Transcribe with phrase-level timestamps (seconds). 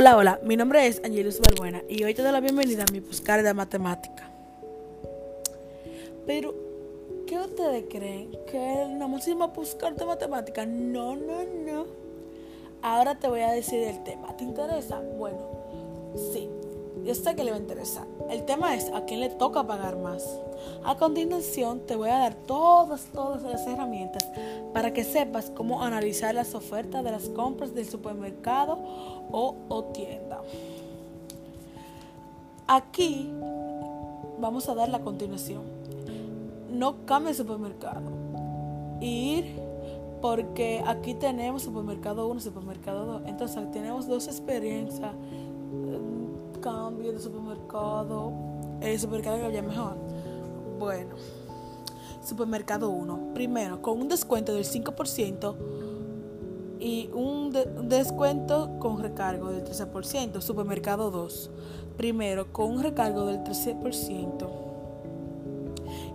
[0.00, 3.00] Hola, hola, mi nombre es Angelus Balbuena y hoy te doy la bienvenida a mi
[3.00, 4.30] buscar de matemática.
[6.24, 6.54] Pero,
[7.26, 8.30] ¿qué ustedes creen?
[8.48, 10.64] ¿Que nada más a buscar de matemática?
[10.64, 11.86] No, no, no.
[12.80, 14.36] Ahora te voy a decir el tema.
[14.36, 15.00] ¿Te interesa?
[15.00, 15.40] Bueno,
[16.32, 16.48] sí,
[17.04, 18.06] yo sé que le va a interesar.
[18.30, 20.24] El tema es a quién le toca pagar más.
[20.84, 24.24] A continuación te voy a dar todas, todas las herramientas
[24.72, 28.78] para que sepas cómo analizar las ofertas de las compras del supermercado
[29.30, 30.40] o, o tienda.
[32.66, 33.30] Aquí
[34.38, 35.62] vamos a dar la continuación.
[36.70, 38.02] No cambie supermercado.
[39.00, 39.68] Ir
[40.20, 43.22] porque aquí tenemos supermercado 1, supermercado 2.
[43.26, 45.12] Entonces tenemos dos experiencias.
[46.60, 48.32] Cambio de supermercado.
[48.80, 49.96] El supermercado que había mejor.
[50.78, 51.16] Bueno,
[52.24, 53.32] supermercado 1.
[53.34, 55.56] Primero, con un descuento del 5%
[56.80, 57.52] y un,
[57.88, 60.40] descuento con recargo del 13%.
[60.40, 61.50] Supermercado 2.
[61.96, 64.48] Primero, con un recargo del 13%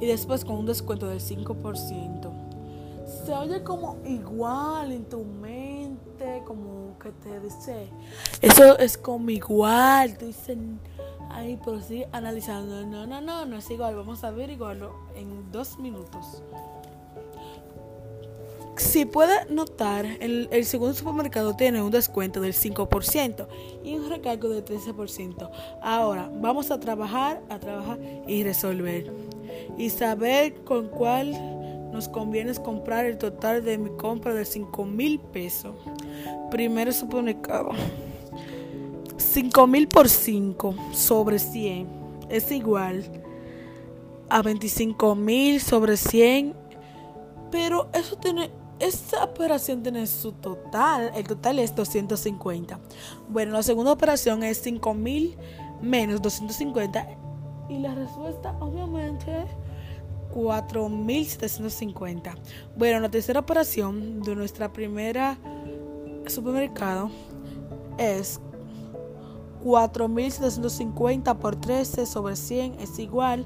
[0.00, 2.29] y después con un descuento del 5%.
[3.30, 7.88] Se oye como igual en tu mente, como que te dice,
[8.42, 10.58] eso es como igual, tú dices,
[11.28, 14.82] ay, pero sí, analizando, no, no, no, no es igual, vamos a ver igual
[15.14, 16.42] en dos minutos.
[18.74, 23.46] Si puede notar, el, el, segundo supermercado tiene un descuento del 5%
[23.84, 25.50] y un recargo del 13%.
[25.82, 29.12] Ahora, vamos a trabajar, a trabajar y resolver.
[29.78, 31.59] Y saber con cuál
[31.92, 35.74] nos conviene comprar el total de mi compra de 5 mil pesos.
[36.50, 37.70] Primero supermercado.
[39.16, 41.86] 5 mil por 5 sobre 100
[42.30, 43.04] es igual
[44.28, 46.54] a 25 mil sobre 100.
[47.50, 51.10] Pero eso tiene, esta operación tiene su total.
[51.14, 52.78] El total es 250.
[53.28, 55.36] Bueno, la segunda operación es 5 mil
[55.82, 57.08] menos 250.
[57.68, 59.46] Y la respuesta obviamente
[60.34, 62.34] 4.750.
[62.76, 65.38] Bueno, la tercera operación de nuestra primera
[66.26, 67.10] supermercado
[67.98, 68.40] es
[69.64, 73.44] 4.750 por 13 sobre 100 es igual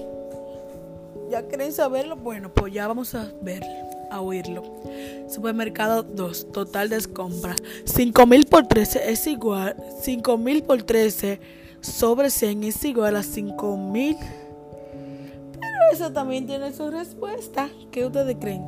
[1.30, 2.16] ¿Ya queréis saberlo?
[2.16, 4.62] Bueno, pues ya vamos a verlo a oírlo.
[5.28, 7.56] Supermercado 2, total de compra.
[7.84, 9.74] 5 mil por 13 es igual.
[10.02, 11.40] 5 mil por 13
[11.80, 14.16] sobre 100 es igual a 5 mil.
[15.52, 17.70] Pero eso también tiene su respuesta.
[17.90, 18.62] ¿Qué ustedes creen?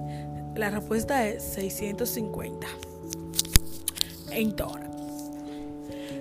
[0.56, 2.66] La respuesta es 650.
[4.30, 4.88] Entonces,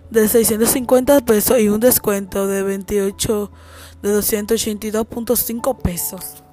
[0.10, 3.52] de 650 pesos y un descuento de 28
[4.02, 6.44] de 282.5 pesos.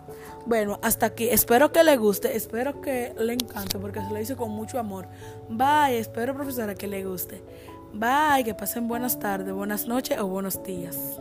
[0.48, 1.28] Bueno, hasta aquí.
[1.28, 5.06] Espero que le guste, espero que le encante porque se lo hice con mucho amor.
[5.50, 7.42] Bye, espero profesora que le guste.
[7.92, 11.20] Bye, que pasen buenas tardes, buenas noches o buenos días.